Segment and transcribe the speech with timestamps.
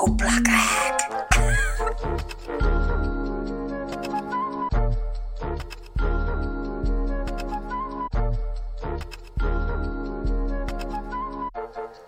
[0.00, 0.98] Tuplakääk.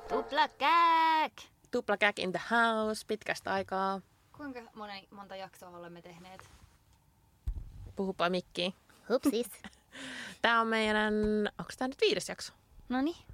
[0.08, 1.32] Tuplakääk!
[1.70, 4.00] Tupla Gag in the house pitkästä aikaa.
[4.36, 6.50] Kuinka monen, monta jaksoa olemme tehneet?
[7.96, 8.74] Puhupa mikki.
[9.08, 9.50] Hupsis.
[10.42, 11.14] Tää on meidän,
[11.58, 12.52] onko tää nyt viides jakso?
[12.88, 13.31] Noni.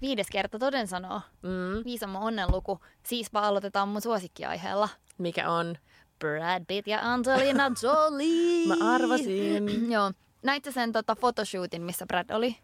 [0.00, 1.20] Viides kerta toden sanoo.
[1.42, 1.84] Mm.
[1.84, 2.80] Viisamo onnenluku.
[3.02, 4.88] Siispä aloitetaan mun suosikkiaiheella.
[5.18, 5.76] Mikä on?
[6.18, 8.68] Brad Pitt ja Angelina Jolie.
[8.68, 9.90] Mä arvasin.
[9.92, 10.12] Joo.
[10.42, 12.56] Näitkö sen tota, photoshootin, missä Brad oli?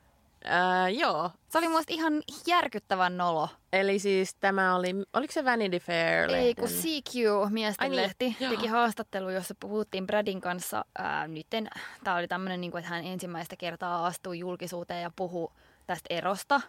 [0.44, 1.31] Ää, joo.
[1.48, 3.48] Se oli muista ihan järkyttävän nolo.
[3.72, 6.31] Eli siis tämä oli, oliko se Vanity Fair?
[6.31, 8.50] Ei, kun CQ, Ai miesten niin, lehti, joo.
[8.50, 10.84] teki haastattelu, jossa puhuttiin Bradin kanssa.
[10.98, 11.69] Ää, nytten,
[12.05, 15.48] tämä oli tämmöinen, niin kuin, että hän ensimmäistä kertaa astui julkisuuteen ja puhui
[15.87, 16.61] tästä erosta.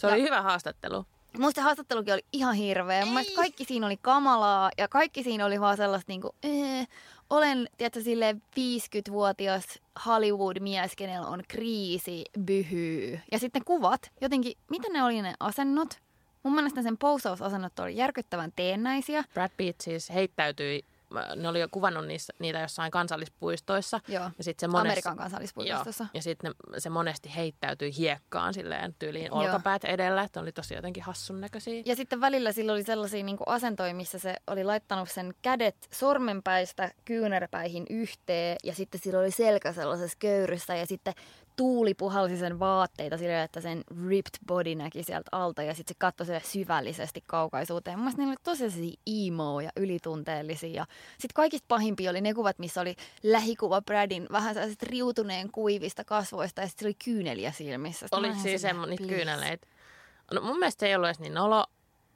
[0.00, 1.06] Se oli Ja- hyvä haastattelu.
[1.38, 3.06] Musta se haastattelukin oli ihan hirveä.
[3.06, 6.88] Mun kaikki siinä oli kamalaa ja kaikki siinä oli vaan sellaista niinku, eh,
[7.30, 9.64] olen, tiedätkö, silleen 50-vuotias
[10.06, 13.20] Hollywood-mies, kenellä on kriisi, byhyy.
[13.32, 15.98] Ja sitten kuvat, jotenkin, miten ne oli ne asennot?
[16.42, 19.24] Mun mielestä sen pousausasennot oli järkyttävän teennäisiä.
[19.34, 20.84] Brad Pitt siis heittäytyi,
[21.36, 24.00] ne oli jo kuvannut niissä, niitä jossain kansallispuistoissa.
[24.08, 24.30] Joo.
[24.38, 26.04] Ja sit se monesti, Amerikan kansallispuistossa.
[26.04, 26.10] Joo.
[26.14, 29.38] Ja sitten se monesti heittäytyi hiekkaan silleen tyyliin Joo.
[29.38, 31.82] olkapäät edellä, että oli tosi jotenkin hassun näköisiä.
[31.86, 36.90] Ja sitten välillä sillä oli sellaisia niin asentoja, missä se oli laittanut sen kädet sormenpäistä
[37.04, 41.14] kyynärpäihin yhteen ja sitten sillä oli selkä sellaisessa köyryssä ja sitten
[41.60, 45.98] tuuli puhalsi sen vaatteita silleen, että sen ripped body näki sieltä alta ja sitten se
[45.98, 47.98] katsoi sille syvällisesti kaukaisuuteen.
[47.98, 52.58] Mun mielestä ne oli tosi emo ja ylitunteellisia ja sitten kaikista pahimpia oli ne kuvat,
[52.58, 58.06] missä oli lähikuva Bradin vähän sellaiset riutuneen kuivista kasvoista ja sitten oli kyyneliä silmissä.
[58.06, 59.66] Sitten Oliko siis silleen, semmo, niitä "Please." kyyneleitä?
[60.34, 61.66] No mun mielestä se ei ollut edes niin nolo.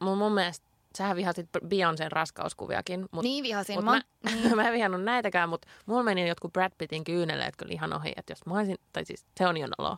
[0.01, 0.67] Mun, mun mielestä
[0.99, 3.07] sähän vihasit Beyoncén raskauskuviakin.
[3.13, 3.75] Mut, Niin vihasin.
[3.77, 4.57] mut Mä, mä, niin.
[4.57, 8.13] mä en vihannut näitäkään, mutta mulla meni jotkut Brad Pittin kyyneleet kyllä ihan ohi.
[8.17, 9.97] Että jos mä olisin, tai siis se on jo nolo.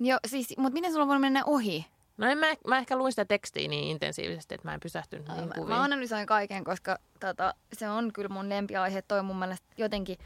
[0.00, 1.86] Joo, siis, mutta miten sulla voinut mennä ohi?
[2.16, 5.48] No en mä, mä ehkä luin sitä tekstiä niin intensiivisesti, että mä en pysähtynyt niin
[5.48, 5.68] mä, kuviin.
[5.68, 9.02] mä analysoin kaiken, koska tota, se on kyllä mun lempiaihe.
[9.02, 10.18] Toi mun mielestä jotenkin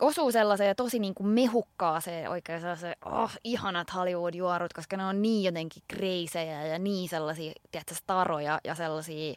[0.00, 5.22] osuu sellaiseen ja tosi niin kuin mehukkaaseen oikein sellaiseen, oh, ihanat Hollywood-juorut, koska ne on
[5.22, 9.34] niin jotenkin kreisejä ja niin sellaisia, tiedätkö, staroja ja sellaisia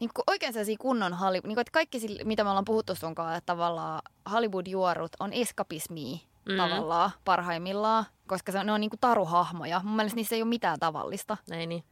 [0.00, 2.94] niin kuin oikein sellaisia kunnon Hollywood, niin kuin, että kaikki, sille, mitä me ollaan puhuttu
[2.94, 6.18] sunkaan, että tavallaan Hollywood-juorut on eskapismia
[6.48, 6.56] mm.
[6.56, 9.80] tavallaan parhaimmillaan, koska se, ne on niin kuin taruhahmoja.
[9.84, 11.36] Mun mielestä niissä ei ole mitään tavallista.
[11.50, 11.84] Ei niin.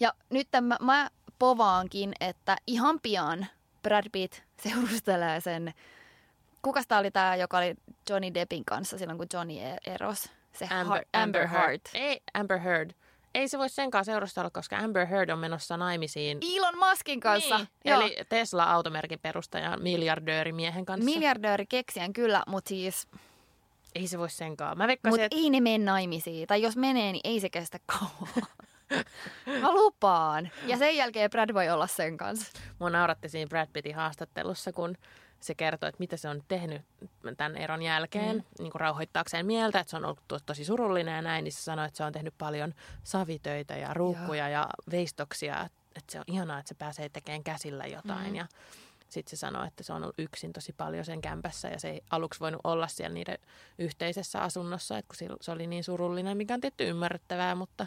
[0.00, 3.46] Ja nyt mä, mä povaankin, että ihan pian
[3.82, 5.74] Brad Pitt seurustelee sen,
[6.62, 7.74] kuka tää oli tää, joka oli
[8.10, 10.30] Johnny Deppin kanssa silloin, kun Johnny e- eros?
[10.52, 11.80] Se Amber, Har- Amber Heard.
[11.94, 12.90] Ei, Amber Heard.
[13.34, 16.38] Ei se voi senkaan seurustella, koska Amber Heard on menossa naimisiin.
[16.56, 17.58] Elon Muskin kanssa.
[17.58, 18.00] Niin, Joo.
[18.00, 21.04] eli Tesla-automerkin perustajan miljardöörimiehen kanssa.
[21.04, 23.08] Miljardööri keksijän kyllä, mutta siis,
[23.94, 24.78] ei se voi senkaan.
[24.78, 26.46] Mä veikkasin, mut että ei ne mene naimisiin.
[26.48, 28.46] Tai jos menee, niin ei se kestä kauan.
[29.60, 30.50] Mä lupaan.
[30.66, 32.52] Ja sen jälkeen Brad voi olla sen kanssa.
[32.78, 34.96] mua nauratti siinä Brad Pittin haastattelussa, kun
[35.46, 36.82] se kertoi, että mitä se on tehnyt
[37.36, 38.42] tämän eron jälkeen, mm.
[38.58, 41.62] niin kuin rauhoittaakseen mieltä, että se on ollut to- tosi surullinen ja näin, niin se
[41.62, 42.74] sanoi, että se on tehnyt paljon
[43.04, 48.28] savitöitä ja ruukkuja ja veistoksia, että se on ihanaa, että se pääsee tekemään käsillä jotain
[48.28, 48.34] mm.
[48.34, 48.46] ja
[49.08, 52.02] sitten se sanoi, että se on ollut yksin tosi paljon sen kämpässä ja se ei
[52.10, 53.38] aluksi voinut olla siellä niiden
[53.78, 57.86] yhteisessä asunnossa, että kun se- se oli niin surullinen, mikä on tietty ymmärrettävää, mutta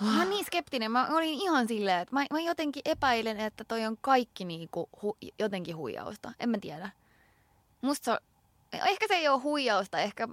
[0.00, 0.90] Mä oon niin skeptinen.
[0.90, 5.16] Mä olin ihan silleen, että mä, mä jotenkin epäilen, että toi on kaikki niinku hu,
[5.38, 6.32] jotenkin huijausta.
[6.40, 6.90] En mä tiedä.
[7.80, 8.18] Musta se on,
[8.88, 10.28] ehkä se ei ole huijausta, ehkä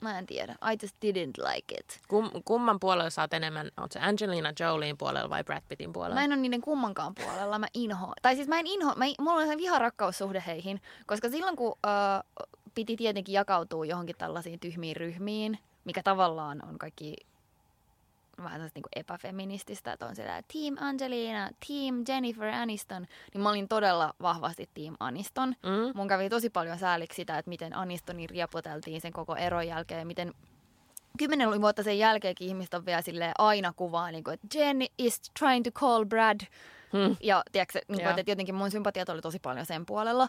[0.00, 0.52] mä en tiedä.
[0.52, 2.00] I just didn't like it.
[2.08, 6.14] kum, kumman puolella saat enemmän, on se Angelina Jolien puolella vai Brad Pittin puolella?
[6.14, 7.58] Mä en ole niiden kummankaan puolella.
[7.58, 8.12] Mä inho.
[8.22, 8.94] Tai siis mä en inho.
[8.94, 10.80] Mä, mulla on se viharakkaussuhde heihin.
[11.06, 11.88] Koska silloin kun ö,
[12.74, 17.16] piti tietenkin jakautua johonkin tällaisiin tyhmiin ryhmiin, mikä tavallaan on kaikki
[18.44, 23.68] vähän sellaista niin epäfeminististä, että on siellä Team Angelina, Team Jennifer Aniston, niin mä olin
[23.68, 25.48] todella vahvasti Team Aniston.
[25.48, 25.92] Mm?
[25.94, 30.34] Mun kävi tosi paljon sääliksi sitä, että miten Anistonin riepoteltiin sen koko eron jälkeen, miten
[31.18, 35.20] kymmenen vuotta sen jälkeenkin ihmiset on vielä silleen aina kuvaa, niin kuin, että Jen is
[35.38, 36.40] trying to call Brad
[36.92, 37.16] Hmm.
[37.22, 40.28] Ja tiedätkö, niin kuin, että jotenkin mun sympatiat oli tosi paljon sen puolella.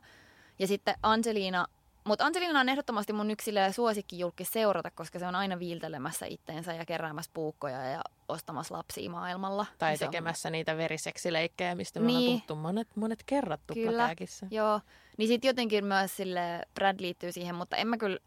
[0.59, 1.65] Ja sitten Angelina,
[2.03, 6.85] mutta Angelina on ehdottomasti mun yksi suosikkijulkki seurata, koska se on aina viiltelemässä itteensä ja
[6.85, 9.65] keräämässä puukkoja ja ostamassa lapsia maailmalla.
[9.77, 12.31] Tai Niin se on- tekemässä niitä veriseksileikkejä, mistä me ollaan Niin.
[12.31, 14.15] puhuttu monet, monet kerrat Kyllä,
[14.51, 14.81] joo.
[15.17, 18.19] Niin sitten jotenkin myös sille Brad liittyy siihen, mutta en mä kyllä...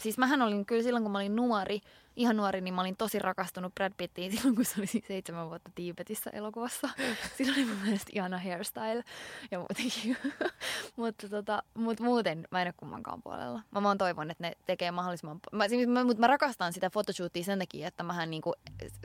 [0.00, 1.80] Siis mähän olin kyllä silloin, kun mä olin nuori,
[2.16, 5.48] ihan nuori, niin mä olin tosi rakastunut Brad Pittiin silloin, kun se oli siis seitsemän
[5.48, 6.88] vuotta Tiibetissä elokuvassa.
[7.36, 9.04] Sillä oli mun mielestä ihana hairstyle
[9.50, 10.16] ja muutenkin.
[10.96, 13.62] mutta, tota, mut muuten mä en ole kummankaan puolella.
[13.70, 15.40] Mä vaan toivon, että ne tekee mahdollisimman...
[15.52, 18.54] Mä, siis mä, mutta mä rakastan sitä photoshootia sen takia, että mähän niinku,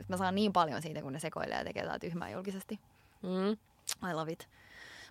[0.08, 2.80] mä saan niin paljon siitä, kun ne sekoilee ja tekee jotain tyhmää julkisesti.
[3.22, 3.52] Mm.
[4.10, 4.48] I love it.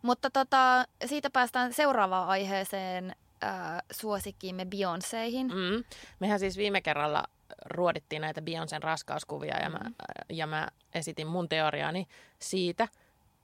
[0.02, 5.48] Mutta tota, siitä päästään seuraavaan aiheeseen äh, suosikkiimme Beyoncéihin.
[5.48, 5.76] Mm.
[5.76, 5.84] Mm.
[6.20, 7.24] Mehän siis viime kerralla
[7.66, 9.94] ruodittiin näitä Beyoncén raskauskuvia ja, mä, Mm.
[10.30, 12.08] ja mä esitin mun teoriani
[12.40, 12.88] siitä,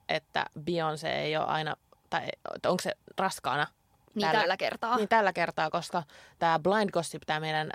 [0.08, 1.76] että Beyoncé ei ole aina,
[2.10, 2.28] tai
[2.66, 3.66] onko se raskaana
[4.14, 4.96] Niin tällä, kertaa.
[4.96, 6.02] Niin tällä kertaa, koska
[6.38, 7.70] tämä Blind Gossip, tämä meidän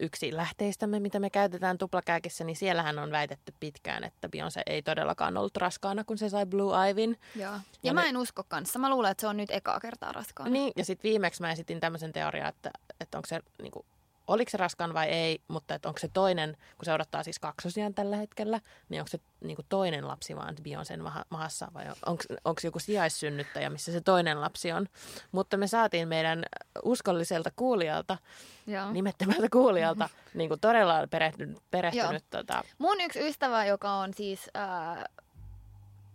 [0.00, 5.36] yksi lähteistämme, mitä me käytetään tuplakääkissä, niin siellähän on väitetty pitkään, että Beyoncé ei todellakaan
[5.36, 7.18] ollut raskaana, kun se sai Blue Ivin.
[7.36, 7.52] Joo.
[7.52, 8.78] Ja, Ja mä ne- en usko kanssa.
[8.78, 10.50] Mä luulen, että se on nyt ekaa kertaa raskaana.
[10.52, 12.70] Niin, ja sitten viimeksi mä esitin tämmöisen teorian, että,
[13.00, 13.86] että onko se, niin kuin,
[14.26, 17.94] oliko se raskaan vai ei, mutta että onko se toinen, kun se odottaa siis kaksosiaan
[17.94, 22.24] tällä hetkellä, niin onko se niin kuin toinen lapsi vaan Beyoncén maha, mahassa vai onko,
[22.44, 24.86] onko joku sijaissynnyttäjä, missä se toinen lapsi on.
[25.32, 26.44] Mutta me saatiin meidän
[26.84, 28.18] uskolliselta kuulijalta,
[28.66, 28.90] Joo.
[28.90, 35.04] nimettömältä kuulijalta, niin kuin todella perehtynyt, perehtynyt tota, Mun yksi ystävä, joka on siis äh,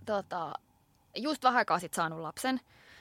[0.05, 0.53] tota,
[1.15, 2.59] just vähän aikaa sitten saanut lapsen,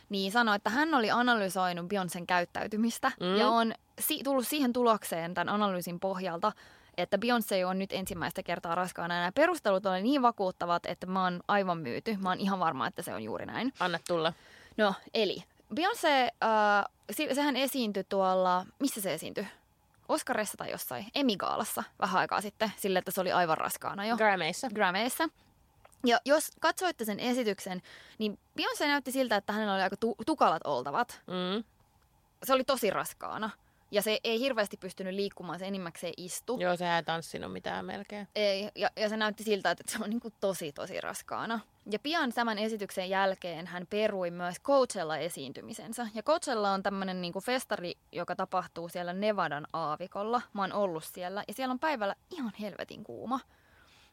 [0.09, 3.37] niin sanoi, että hän oli analysoinut Beyoncén käyttäytymistä mm.
[3.37, 6.53] ja on si- tullut siihen tulokseen tämän analyysin pohjalta,
[6.97, 9.15] että Beyoncé on nyt ensimmäistä kertaa raskaana.
[9.15, 12.17] Ja nämä perustelut oli niin vakuuttavat, että mä oon aivan myyty.
[12.21, 13.73] Mä oon ihan varma, että se on juuri näin.
[13.81, 14.33] anna tulla.
[14.77, 15.45] No, eli
[15.75, 19.47] Beyoncé, äh, sehän esiintyi tuolla, missä se esiintyi?
[20.09, 24.17] Oscarissa tai jossain, Emigaalassa vähän aikaa sitten, sille että se oli aivan raskaana jo.
[24.17, 24.69] Grammeissa.
[24.75, 25.29] Grammyissa.
[26.07, 27.83] Ja jos katsoitte sen esityksen,
[28.19, 31.21] niin Beyoncé näytti siltä, että hänellä oli aika tu- tukalat oltavat.
[31.27, 31.65] Mm.
[32.43, 33.51] Se oli tosi raskaana.
[33.91, 36.57] Ja se ei hirveästi pystynyt liikkumaan, se enimmäkseen istu.
[36.61, 38.29] Joo, se ei tanssinut mitään melkein.
[38.35, 41.61] Ei, ja, ja se näytti siltä, että se on niin kuin tosi, tosi raskaana.
[41.91, 46.07] Ja pian tämän esityksen jälkeen hän perui myös Coachella esiintymisensä.
[46.15, 50.43] Ja Coachella on tämmöinen niin festari, joka tapahtuu siellä Nevadan aavikolla.
[50.53, 53.41] Mä oon ollut siellä ja siellä on päivällä ihan helvetin kuuma.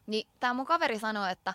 [0.06, 1.54] Niin tämä mun kaveri sanoi, että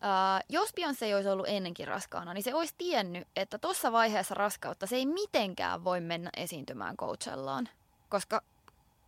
[0.00, 4.34] ää, jos Beyoncé ei olisi ollut ennenkin raskaana, niin se olisi tiennyt, että tuossa vaiheessa
[4.34, 7.68] raskautta se ei mitenkään voi mennä esiintymään Coachellaan.
[8.08, 8.42] Koska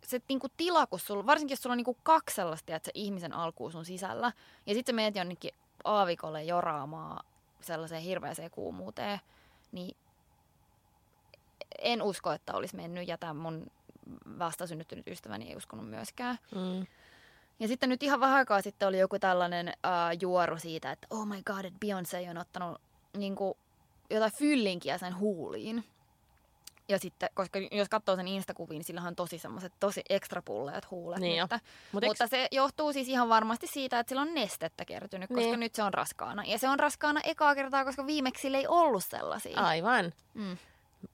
[0.03, 3.33] se niinku tila, kun sulla, varsinkin jos sulla on niinku kaksi sellaista, että se ihmisen
[3.33, 4.31] alkuun sun sisällä,
[4.65, 5.51] ja sitten sä menet jonnekin
[5.83, 7.25] aavikolle joraamaan
[7.61, 9.19] sellaiseen hirveäseen kuumuuteen,
[9.71, 9.97] niin
[11.79, 13.71] en usko, että olisi mennyt, ja tämä mun
[14.39, 16.37] vastasynnyttynyt ystäväni ei uskonut myöskään.
[16.55, 16.87] Mm.
[17.59, 19.73] Ja sitten nyt ihan vähän aikaa sitten oli joku tällainen äh,
[20.21, 22.81] juoru siitä, että oh my god, että Beyoncé on ottanut
[23.17, 23.57] niinku,
[24.09, 25.83] jotain fyllinkiä sen huuliin.
[26.89, 30.91] Ja sitten, koska jos katsoo sen Instakuviin, niin sillä on tosi semmoiset tosi ekstra pulleat
[30.91, 31.19] huulet.
[31.19, 31.59] Niin mutta,
[31.91, 35.59] Mut mutta se johtuu siis ihan varmasti siitä, että sillä on nestettä kertynyt, koska Niin.
[35.59, 36.43] nyt se on raskaana.
[36.43, 39.59] Ja se on raskaana ekaa kertaa, koska viimeksi sillä ei ollut sellaisia.
[39.59, 40.13] Aivan.
[40.33, 40.57] Mm.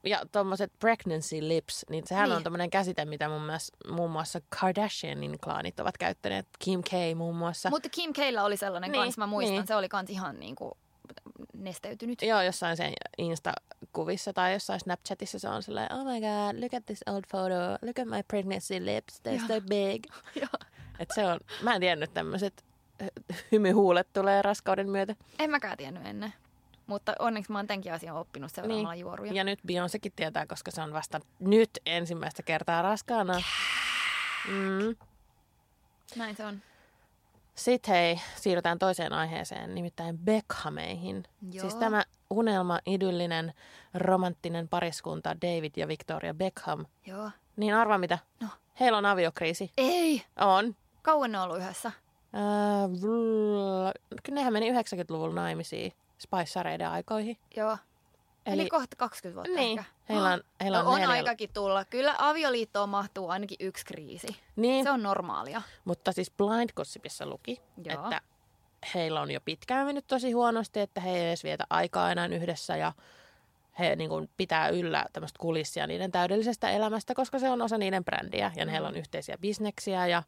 [0.04, 2.30] Ja tuommoiset pregnancy lips, niin sehän niin.
[2.30, 2.38] Niin.
[2.38, 6.48] on tämmöinen käsite, mitä mun mielestä, muun muassa Kardashianin klaanit ovat käyttäneet.
[6.60, 7.70] Kim K muun muassa.
[7.70, 9.56] Mutta Kim Killä oli sellainen Niin, kans, mä muistan.
[9.56, 9.68] niin.
[9.68, 10.78] Se oli kans ihan niinku
[11.54, 12.22] nesteytynyt.
[12.22, 16.86] Joo, jossain sen Insta-kuvissa tai jossain Snapchatissa se on silleen, oh my god, look at
[16.86, 20.04] this old photo, look at my pregnancy lips, they're so big.
[21.00, 22.66] Et se on, mä en tiennyt tämmöiset
[23.52, 25.16] hymyhuulet tulee raskauden myötä.
[25.40, 26.34] En mäkään tiennyt ennen.
[26.90, 29.02] Mutta onneksi mä oon tämänkin asian oppinut seuraamalla niin.
[29.02, 29.34] juoruja.
[29.34, 33.42] Ja nyt Beyoncékin tietää, koska se on vasta nyt ensimmäistä kertaa raskaana.
[34.48, 34.96] Mm.
[36.16, 36.62] Näin se on.
[37.56, 41.24] Sitten hei, siirrytään toiseen aiheeseen, nimittäin Beckhameihin.
[41.52, 41.62] Joo.
[41.62, 43.54] Siis tämä unelma, idyllinen,
[43.94, 46.86] romanttinen pariskunta David ja Victoria Beckham.
[47.06, 47.32] Joo.
[47.56, 48.20] Niin arva mitä?
[48.42, 48.48] No.
[48.80, 49.72] Heillä on aviokriisi.
[49.78, 50.24] Ei!
[50.40, 50.76] On.
[51.02, 51.92] Kauan ne on ollut yhdessä.
[52.36, 52.90] Äh,
[54.32, 57.38] nehän meni 90-luvulla naimisiin Spice-sareiden aikoihin.
[57.56, 57.78] Joo.
[58.46, 59.92] Eli, Eli- kohta 20 vuotta Niin, ehkä.
[60.10, 61.86] heillä on, heillä on, no, on neljä- aikakin tulla.
[61.86, 64.28] Kyllä avioliittoon mahtuu ainakin yksi kriisi.
[64.56, 65.62] Niin, Se on normaalia.
[65.86, 68.04] mutta siis Blind Gossipissa luki, Joo.
[68.04, 68.22] että
[68.96, 72.78] heillä on jo pitkään mennyt tosi huonosti, että he ei edes vietä aikaa enää yhdessä
[72.78, 72.92] ja
[73.80, 78.06] he niin kuin, pitää yllä tämmöistä kulissia niiden täydellisestä elämästä, koska se on osa niiden
[78.06, 78.72] brändiä ja mm.
[78.72, 80.24] heillä on yhteisiä bisneksiä ja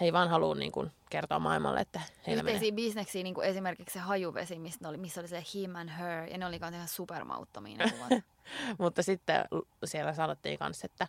[0.00, 2.54] he ei vaan halua niin kuin, kertoa maailmalle, että heillä menee.
[2.54, 6.28] Yhteisiä bisneksiä, niin kuin esimerkiksi se hajuvesi, missä, oli, missä oli se him and her,
[6.30, 8.24] ja ne oli ihan supermauttomia ne kuvat.
[8.78, 9.44] Mutta sitten
[9.84, 11.08] siellä sanottiin kanssa, että,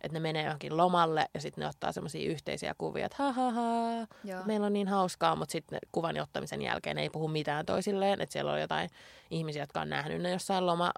[0.00, 3.50] että ne menee johonkin lomalle ja sitten ne ottaa semmoisia yhteisiä kuvia, että ha, ha,
[3.50, 4.44] ha Joo.
[4.44, 8.52] meillä on niin hauskaa, mutta sitten kuvan ottamisen jälkeen ei puhu mitään toisilleen, että siellä
[8.52, 8.90] on jotain
[9.30, 10.92] ihmisiä, jotka on nähnyt ne jossain loma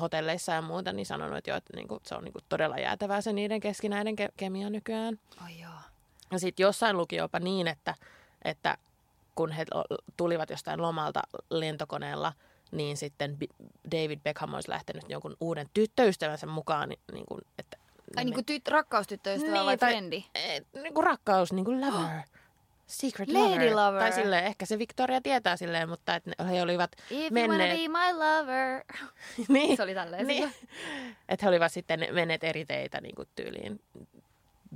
[0.00, 3.32] hotelleissa ja muuta, niin sanonut, että, jo, että niinku, se on niinku todella jäätävää se
[3.32, 5.18] niiden keskinäinen ke- kemia nykyään.
[5.44, 5.75] Oi joo.
[6.32, 7.94] Ja sitten jossain luki jopa niin, että,
[8.44, 8.76] että
[9.34, 9.64] kun he
[10.16, 12.32] tulivat jostain lomalta lentokoneella,
[12.70, 13.38] niin sitten
[13.92, 17.76] David Beckham olisi lähtenyt jonkun uuden tyttöystävänsä mukaan, niin, kuin, että
[18.16, 20.24] Ai niin kuin tyt- rakkaustyttöystävä Niin, vai tai- frendi?
[20.34, 22.22] Eh, niin kuin rakkaus, niin kuin lover.
[22.86, 24.00] Secret Lady lover.
[24.00, 27.70] Tai silleen, ehkä se Victoria tietää silleen, mutta että ne- he olivat If you menneet...
[27.70, 28.84] wanna be my lover.
[29.48, 30.52] niin, Se oli tälleen niin,
[31.28, 33.80] että he olivat sitten menneet eri teitä niin kuin tyyliin.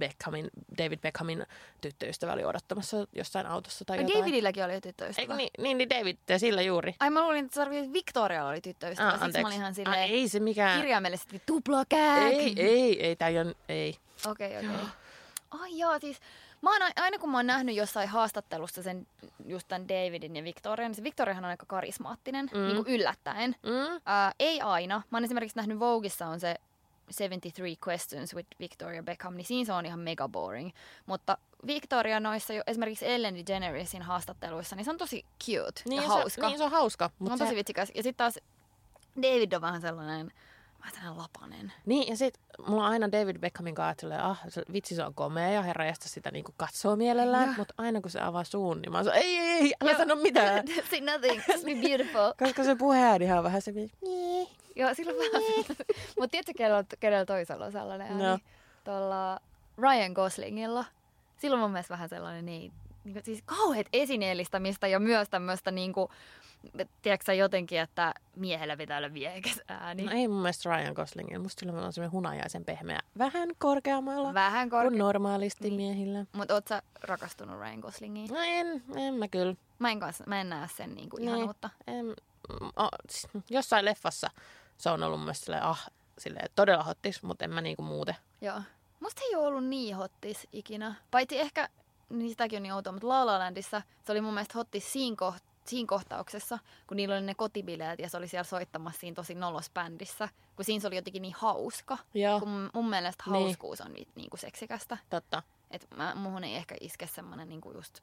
[0.00, 1.46] Beckhamin, David Beckhamin
[1.80, 4.18] tyttöystävä oli odottamassa jossain autossa tai Ai jotain.
[4.18, 5.22] Davidilläkin oli tyttöystävä.
[5.22, 6.94] Eikö niin, niin, niin David, ja sillä juuri.
[7.00, 9.08] Ai mä luulin, että oli Victorialla oli tyttöystävä.
[9.08, 10.78] Ah, Siksi mä olin ihan Ah, silleen ei se mikään...
[10.80, 12.22] kirjaimellisesti tuplakääk.
[12.32, 13.96] Ei, ei, ei, tää on, ei.
[14.26, 14.70] Okei, okei.
[15.50, 16.16] Ai joo, siis
[16.62, 19.06] mä oon, aina kun mä oon nähnyt jossain haastattelussa sen,
[19.46, 22.60] just tämän Davidin ja Victorian, niin se Victoriahan on aika karismaattinen, mm.
[22.60, 23.56] niin kuin yllättäen.
[23.62, 24.00] Mm?
[24.06, 25.02] Ää, ei aina.
[25.10, 26.56] Mä oon esimerkiksi nähnyt Vogueissa on se
[27.10, 30.70] 73 Questions with Victoria Beckham, niin siinä se on ihan mega boring.
[31.06, 36.02] Mutta Victoria noissa jo, esimerkiksi Ellen DeGeneresin haastatteluissa, niin se on tosi cute Niin, ja
[36.02, 36.46] se, hauska.
[36.48, 37.04] niin se on hauska.
[37.08, 37.92] Mut Mutta on se, tosi vitsikäs.
[37.94, 38.38] Ja sitten taas
[39.22, 40.32] David on vähän sellainen,
[40.80, 41.72] vähän sellainen lapanen.
[41.86, 45.14] Niin, ja sit mulla aina David Beckhamin kanssa, että silleen, ah, se, vitsi se on
[45.14, 48.92] komea ja herra jästä sitä niinku katsoo mielellään, mutta aina kun se avaa suun, niin
[48.92, 49.98] mä se, ei, ei, ei, älä Joo.
[49.98, 50.64] sano mitään.
[50.90, 52.32] Say nothing, just be beautiful.
[52.44, 54.48] Koska se puheäänihan on vähän se, niin.
[54.76, 55.42] Joo, silloin vähän.
[56.18, 58.22] Mutta tiedätkö, kenellä, kenellä toisella on sellainen ääni?
[58.22, 58.38] No.
[58.84, 59.40] Tuolla
[59.78, 60.84] Ryan Goslingilla.
[61.36, 62.72] Silloin mun mielestä vähän sellainen, niin,
[63.04, 66.08] niin siis kauheat esineellistämistä ja myös tämmöistä niin kuin,
[67.02, 70.02] tiedätkö jotenkin, että miehellä pitää olla viehekäs ääni.
[70.04, 74.70] No ei mun mielestä Ryan Goslingin, musta sillä on semmoinen hunajaisen pehmeä, vähän korkeammalla Vähän
[74.70, 74.98] kuin korkea.
[74.98, 75.74] normaalisti Niin.
[75.74, 76.26] miehillä.
[76.32, 78.30] Mutta oot sä rakastunut Ryan Goslingiin?
[78.30, 79.54] No en, en mä kyllä.
[79.78, 81.28] Mä en, kanssa, mä en näe sen niin kuin Niin.
[81.36, 81.70] ihanuutta.
[81.86, 82.14] En,
[82.76, 84.30] o, s- jossain leffassa
[84.78, 85.86] se on ollut mun silleen, ah,
[86.18, 88.16] silleen, todella hottis, mutta en mä niinku muuten.
[88.40, 88.60] Joo.
[89.00, 90.94] Musta ei ole ollut niin hottis ikinä.
[91.10, 91.68] Paitsi ehkä,
[92.10, 95.16] niin sitäkin on niin outoa, mutta La La Landissa se oli mun mielestä hottis siinä,
[95.22, 99.34] koht- siinä kohtauksessa, kun niillä oli ne kotibileet ja se oli siellä soittamassa siinä tosi
[99.34, 100.28] nolosbändissä.
[100.56, 101.98] Kun siinä se oli jotenkin niin hauska.
[102.14, 103.32] Joo, Kun mun- mielestä Niin.
[103.44, 104.98] hauskuus on niin, niin kuin seksikästä.
[105.10, 105.42] totta.
[105.70, 108.00] Et mä, muhun ei ehkä iske semmonen niin kuin just,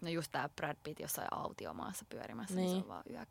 [0.00, 2.66] no just tää Brad Pitt jossain autiomaassa pyörimässä, niin.
[2.66, 3.28] niin se on vaan yök.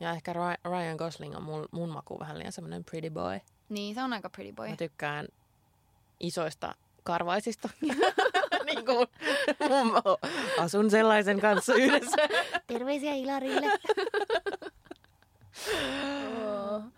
[0.00, 3.40] Ja ehkä Ry- Ryan Gosling on mun, mun maku vähän liian semmoinen pretty boy.
[3.68, 4.68] Niin, se on aika pretty boy.
[4.68, 5.28] Mä tykkään
[6.20, 7.68] isoista karvaisista.
[8.88, 9.08] kuin
[9.68, 9.92] mun,
[10.58, 12.16] asun sellaisen kanssa yhdessä.
[12.66, 13.66] Terveisiä Ilarille.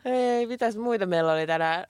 [0.05, 1.87] Hei, mitäs muita meillä oli tänään?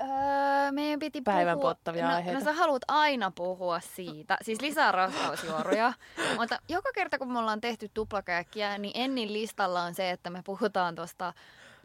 [0.00, 1.74] Öö, meidän piti Päivän puhua...
[1.74, 2.38] polttavia no, aiheita.
[2.38, 4.36] No sä haluat aina puhua siitä.
[4.42, 5.92] Siis lisää raskausjuoruja.
[6.38, 10.42] Mutta joka kerta kun me ollaan tehty tuplakääkkiä, niin Ennin listalla on se, että me
[10.44, 11.32] puhutaan tuosta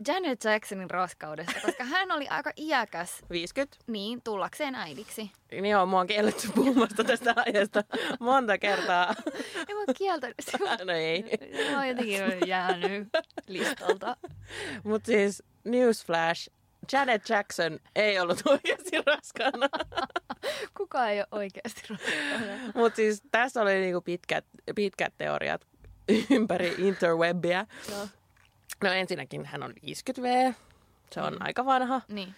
[0.07, 3.77] Janet Jacksonin raskaudesta, koska hän oli aika iäkäs 50.
[3.87, 5.31] niin tullakseen äidiksi.
[5.51, 7.83] Niin joo, mua on kielletty puhumasta tästä aiheesta
[8.19, 9.15] monta kertaa.
[9.67, 10.35] Ei mä kieltänyt.
[10.85, 11.23] No ei.
[11.71, 13.07] Mä oon jotenkin jäänyt
[13.47, 14.17] listalta.
[14.83, 16.49] Mutta siis newsflash.
[16.91, 19.69] Janet Jackson ei ollut oikeasti raskaana.
[20.77, 22.71] Kuka ei ole oikeasti raskaana.
[22.75, 25.67] Mutta siis tässä oli niinku pitkät, pitkät teoriat
[26.29, 27.65] ympäri interwebbiä.
[27.91, 28.07] Joo.
[28.83, 30.53] No ensinnäkin hän on 50V.
[31.11, 31.39] Se on mm.
[31.41, 32.01] aika vanha.
[32.07, 32.35] Niin.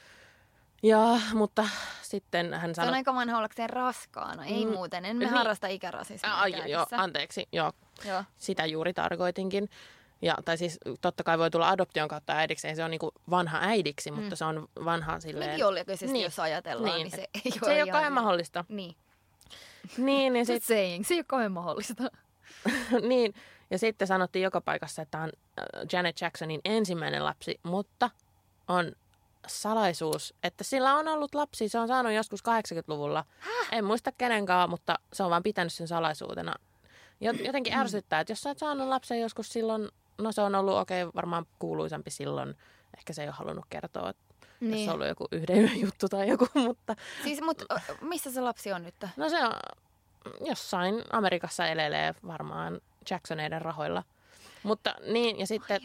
[0.83, 1.69] Ja, mutta
[2.01, 2.93] sitten hän Se on sanoi...
[2.93, 4.45] aika vanha ollakseen raskaana.
[4.45, 5.05] Ei Mm, muuten.
[5.05, 5.33] En me niin.
[5.33, 7.03] harrasta ikärasismia Ai, joo, kääkissä.
[7.03, 7.71] anteeksi, joo,
[8.05, 8.23] Joo.
[8.37, 9.69] sitä juuri tarkoitinkin.
[10.21, 13.57] Ja, tai siis totta kai voi tulla adoption kautta äidiksi, ei se ole niinku vanha
[13.61, 15.49] äidiksi, mutta se on vanha silleen...
[15.49, 16.23] Niin biologisesti, Niin.
[16.23, 17.03] jos ajatellaan, Niin.
[17.03, 18.65] niin, se ei Se ole ei ole kauhean mahdollista.
[18.69, 18.95] Niin.
[19.97, 22.03] Niin, niin, sit, saying, se ei ole kauhean mahdollista.
[23.09, 23.33] niin,
[23.69, 28.09] ja sitten sanottiin joka paikassa, että on äh, Janet Jacksonin ensimmäinen lapsi, mutta
[28.67, 28.91] on
[29.47, 31.69] salaisuus, että sillä on ollut lapsi.
[31.69, 33.25] Se on saanut joskus 80-luvulla.
[33.39, 33.67] Häh?
[33.71, 36.53] En muista kenenkaan, mutta se on vaan pitänyt sen salaisuutena.
[37.25, 40.77] Jot- Jotenkin ärsyttää, että jos sä oot saanut lapsen joskus silloin, no se on ollut
[40.77, 42.55] okei, okay, varmaan kuuluisampi silloin.
[42.97, 44.23] Ehkä se ei ole halunnut kertoa, että
[44.59, 44.71] niin.
[44.71, 44.89] jos Niin.
[44.89, 48.71] on ollut joku yhden yön juttu tai joku, mutta Siis, mut ö, missä se lapsi
[48.73, 48.95] on nyt?
[49.17, 49.53] no se on
[50.45, 54.03] jossain Amerikassa elelee varmaan Jacksoneiden rahoilla.
[54.63, 55.81] Mutta niin, ja sitten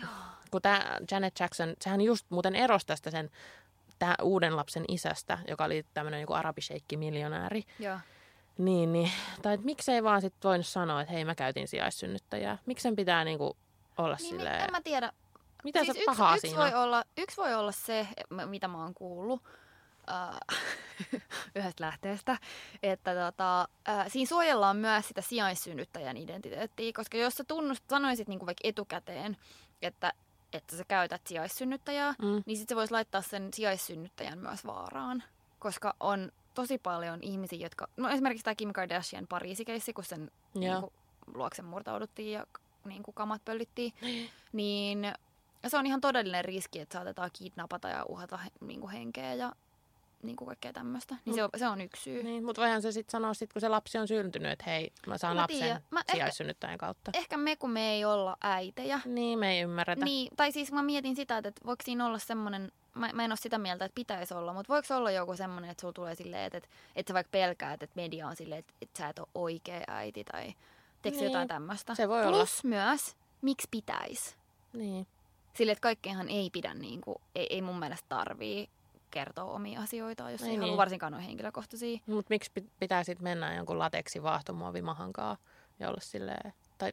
[0.51, 3.31] kun tämä Janet Jackson, sehän just muuten erosi tästä sen
[3.99, 7.99] tää uuden lapsen isästä, joka oli tämmöinen joku arabisheikki miljonääri, Joo.
[8.59, 9.11] Niin, niin.
[9.43, 12.59] Tai et miksei vaan sit voinut sanoa, että hei mä käytin sijaissynnyttäjää.
[12.67, 13.57] Miksi sen pitää niinku
[13.99, 14.61] olla Niin, silleen...
[14.61, 15.13] en mä tiedä.
[15.65, 18.09] Mitä siis se yksi, pahaa yksi siinä voi olla, yksi voi olla se,
[18.47, 19.43] mitä mä oon kuullut
[20.11, 20.39] äh,
[21.57, 22.37] yhdestä lähteestä,
[22.83, 28.47] että tota, äh, siinä suojellaan myös sitä sijaissynnyttäjän identiteettiä, koska jos sä tunnust, sanoisit niin
[28.47, 29.37] vaikka etukäteen,
[29.83, 30.13] että,
[30.53, 32.43] että sä käytät sijaissynnyttäjää, Mm.
[32.47, 35.23] niin sitten sä vois laittaa sen sijaissynnyttäjän myös vaaraan,
[35.59, 40.61] koska on tosi paljon ihmisiä, jotka, no esimerkiksi tämä Kim Kardashian Pariisikeissi, kun sen Joo.
[40.73, 40.93] niin kuin,
[41.35, 42.47] luokse murtauduttiin ja
[42.85, 43.93] niin kuin kamat pöllittiin,
[44.53, 45.13] niin
[45.67, 49.53] se on ihan todellinen riski, että saatetaan kidnapata ja uhata niin kuin henkeä ja
[50.25, 51.15] niin kuin kaikkea tämmöistä.
[51.25, 52.23] Niin Mut- se, on, se on yksi syy.
[52.23, 55.19] Niin, mutta voihan se sitten sanoa, sit, kun se lapsi on syntynyt, että hei, mä
[55.19, 55.83] saan Mä lapsen tiedän.
[55.91, 57.11] Mä sijaissynnyttäjän kautta.
[57.15, 60.05] Ehkä me, kun me ei olla äitejä, Niin, me ei ymmärretä.
[60.05, 63.37] Niin, tai siis mä mietin sitä, että voiko siinä olla semmoinen, mä, mä en ole
[63.37, 66.59] sitä mieltä, että pitäisi olla, mutta voiko olla joku semmoinen, että sulla tulee silleen, että,
[66.59, 69.81] että, että sä vaikka pelkäät, että media on silleen, että, että sä et ole oikea
[69.87, 70.55] äiti tai
[71.03, 71.95] teekö Niin, jotain tämmöistä.
[71.95, 74.35] se voi Plus myös, miksi pitäisi?
[74.73, 75.07] Niin.
[75.55, 78.69] Sille, että kaikkeenhan ei pidä, niin kuin, ei, ei mun mielestä tarvii
[79.15, 80.77] kertoa omia asioitaan, jos ei, Ei ei halua niin.
[80.79, 81.99] varsinkaan ole henkilökohtaisia.
[82.07, 85.37] Mutta miksi pit- pitää sitten mennä jonkun lateksi vaahtomuovimahankaa
[85.79, 86.93] ja olla silleen, tai,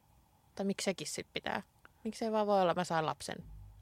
[0.56, 1.62] tai miksi sekin sitten pitää?
[2.04, 3.36] Miksi ei vaan voi olla, mä saan lapsen,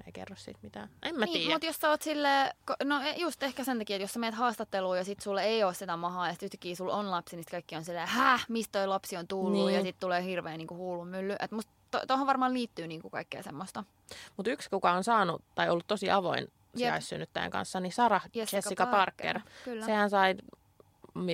[0.06, 0.90] ei kerro siitä mitään.
[1.04, 1.54] En mä niin, tiedä.
[1.54, 4.20] mutta jos sä oot silleen, ko- no e- just ehkä sen takia, että jos sä
[4.20, 7.36] meet haastatteluun ja sit sulle ei ole sitä mahaa ja sit yhtäkkiä sulla on lapsi,
[7.36, 9.76] niin sit kaikki on silleen, häh, mistä toi lapsi on tullut Niin.
[9.76, 11.36] ja sit tulee hirveä niinku huulun mylly.
[11.40, 13.84] Et musta to- tohon varmaan liittyy niinku kaikkea semmoista.
[14.38, 16.48] Mutta yksi, kuka on saanut tai ollut tosi avoin
[16.80, 19.34] sijaissynnyttäjän kanssa, niin Sarah Jessica, Jessica Parker.
[19.34, 19.54] Parker.
[19.66, 19.86] Kyllä.
[19.86, 20.36] Sehän sai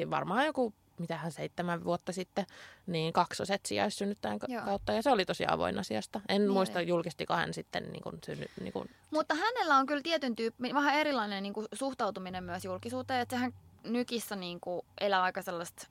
[0.10, 2.46] varmaan joku, mitähän seitsemän vuotta sitten,
[2.88, 4.66] niin kaksoset sijaissynnyttäjän Joo.
[4.66, 4.94] kautta.
[4.94, 6.22] Ja se oli tosi avoin asiasta.
[6.30, 10.02] En Niin muista, julkistiko hän sitten niin kuin, synny, niin kuin, Mutta hänellä on kyllä
[10.02, 13.22] tietyn tyyppi, vähän erilainen niinku suhtautuminen myös julkisuuteen.
[13.22, 15.88] Että sehän nykissä niinku elää aika sellaista,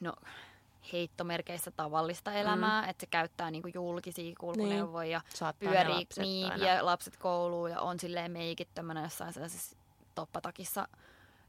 [0.00, 0.12] no
[0.92, 6.64] heittomerkeissä tavallista elämää, että se käyttää niinku julkisia kulkuneuvoja ja ne pyörii lapset niin, aina.
[6.64, 9.76] vie lapset kouluun ja on silleen meikittömänä jossain sellaisessa
[10.14, 10.88] toppatakissa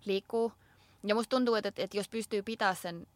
[0.05, 0.53] liikkuu.
[1.03, 3.07] Ja musta tuntuu, että, että, että jos pystyy pitää sen,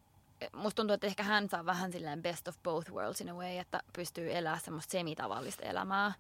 [0.54, 3.58] musta tuntuu, että ehkä hän saa vähän silleen best of both worlds in a way,
[3.58, 6.14] että pystyy elämään semmoista semitavallista elämää.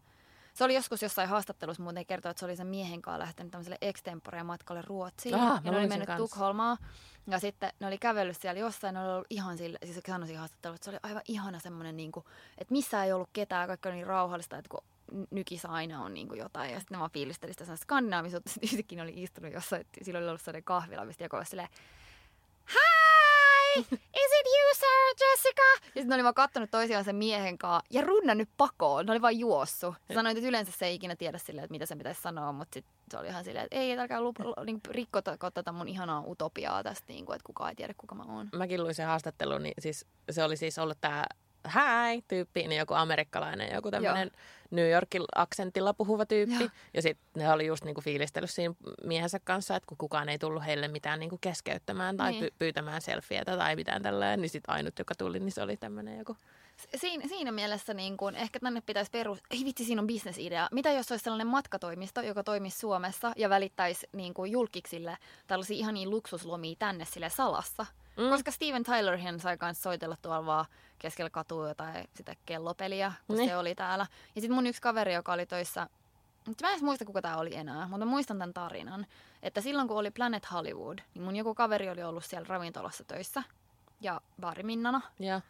[0.56, 3.78] Se oli joskus jossain haastattelussa muuten kertoa, että se oli sen miehen kanssa lähtenyt tämmöiselle
[3.82, 5.36] extempore matkalle Ruotsiin.
[5.36, 6.36] Ah, ja ne oli mennyt kanssa.
[6.36, 6.78] Tukholmaan.
[7.28, 10.28] Ja sitten ne oli kävellyt siellä jossain, ne oli ollut ihan sille, siis se sanoi
[10.28, 12.26] siinä haastattelussa, että se oli aivan ihana semmoinen, niin kuin,
[12.58, 14.84] että missään ei ollut ketään, kaikki oli niin rauhallista, että kun
[15.32, 16.74] nykissä aina on niin kuin jotain.
[16.74, 20.28] Ja sitten ne vaan fiilisteli sitä skandinaavisuutta, sitten yhtäkkiä oli istunut jossain, että sillä oli
[20.28, 21.70] ollut sellainen kahvila, mistä joku oli silleen,
[23.76, 23.82] Hi!
[24.22, 25.62] Is it you, Sarah Jessica?
[25.74, 29.06] Ja sitten ne oli vaan kattonut toisiaan sen miehen kanssa ja runnannut pakoon.
[29.06, 29.96] Ne oli vaan juossut.
[30.14, 32.86] Sanoit, että yleensä se ei ikinä tiedä silleen, että mitä se pitäisi sanoa, mutta sit
[33.12, 36.84] se oli ihan silleen, että ei, että älkää lup- niin rikkotako tätä mun ihanaa utopiaa
[36.84, 38.50] tästä, niin kuin, että kukaan ei tiedä, kuka mä oon.
[38.56, 41.26] Mäkin luin sen haastattelun, niin siis, se oli siis ollut tämä
[41.66, 44.32] hi tyyppi, niin joku amerikkalainen, joku tämmöinen
[44.72, 46.64] New Yorkin aksentilla puhuva tyyppi.
[46.64, 46.70] Joo.
[46.94, 48.74] Ja sitten ne oli just niinku fiilistellyt siinä
[49.04, 52.44] miehensä kanssa, että kun kukaan ei tullut heille mitään niinku keskeyttämään tai Niin.
[52.46, 56.18] py- pyytämään selfietä tai mitään tällä, niin sitten ainut, joka tuli, niin se oli tämmöinen
[56.18, 56.38] joku.
[56.96, 59.40] Siinä, siinä mielessä niin kun, ehkä tänne pitäisi perus...
[59.52, 60.68] Ei vitsi, siinä on bisnesidea.
[60.72, 66.10] Mitä jos olisi sellainen matkatoimisto, joka toimisi Suomessa ja välittäisi niin kuin julkiksille tällaisia ihania
[66.10, 67.86] luksuslomia tänne sille salassa?
[68.18, 68.30] Mm.
[68.30, 70.66] Koska Steven Tylerhan sai kanssa soitella tuolla vaan
[71.00, 73.50] keskellä katua jotain sitä kellopeliä, kun Niin.
[73.50, 74.06] se oli täällä.
[74.36, 75.88] Ja sitten mun yksi kaveri, joka oli töissä,
[76.62, 79.06] mä en edes muista kuka tämä oli enää, mutta mä muistan tämän tarinan,
[79.44, 83.44] että silloin kun oli Planet Hollywood, niin mun joku kaveri oli ollut siellä ravintolassa töissä
[84.02, 85.02] ja baariminnana.
[85.20, 85.42] Ja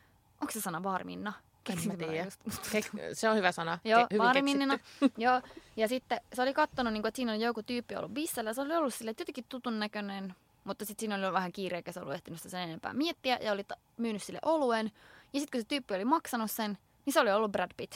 [0.41, 1.33] Onko se sana baariminna?
[1.69, 2.25] en mä tiedä.
[3.13, 3.79] se on hyvä sana.
[3.83, 4.79] Joo, hyvin baariminnina.
[5.17, 5.41] Joo,
[5.77, 8.53] ja sitten se oli kattonut, niin kuin, että siinä oli joku tyyppi ollut bissellä.
[8.53, 11.99] Se oli ollut sille jotenkin tutun näköinen, mutta sitten siinä oli vähän kiire, eikä se
[11.99, 13.37] ollut ehtinyt sitä sen enempää miettiä.
[13.41, 14.91] Ja oli ta- myynyt sille oluen.
[15.33, 17.95] Ja sitten kun se tyyppi oli maksanut sen, niin se oli ollut Brad Pitt.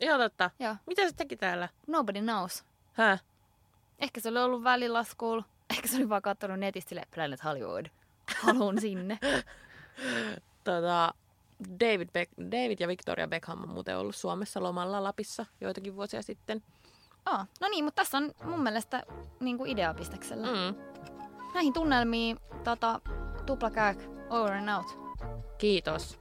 [0.00, 0.50] Joo, totta.
[0.58, 1.68] Joo, Mitä se teki täällä?
[1.86, 2.64] nobody knows.
[2.92, 3.22] Häh?
[3.98, 5.44] Ehkä se oli ollut välilaskuun.
[5.70, 7.86] Ehkä se oli vaan kattonut netistä sille Planet Hollywood.
[8.42, 9.18] Haluun sinne.
[10.64, 11.14] Tota,
[11.80, 16.62] David, Beck- David ja Victoria Beckham on muuten ollut Suomessa lomalla Lapissa joitakin vuosia sitten.
[17.26, 19.02] Oh, no niin, mutta tässä on mun mielestä
[19.40, 20.46] niin kuin ideapisteksellä.
[20.46, 20.74] Mm.
[21.54, 23.00] Näihin tunnelmiin tota,
[23.46, 23.98] tuplakääk,
[24.30, 24.98] over and out.
[25.58, 26.18] Kiitos.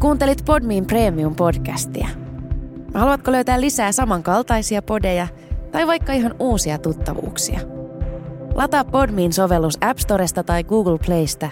[0.00, 2.08] Kuuntelit Podmin Premium-podcastia.
[2.94, 5.28] Haluatko löytää lisää samankaltaisia podeja
[5.72, 7.60] tai vaikka ihan uusia tuttavuuksia?
[8.54, 11.48] Lataa Podmin sovellus App Storesta tai Google Playsta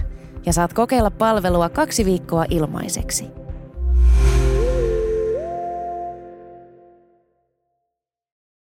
[0.46, 3.24] ja saat kokeilla palvelua kaksi viikkoa ilmaiseksi.